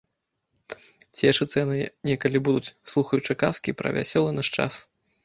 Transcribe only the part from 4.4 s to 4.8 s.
час.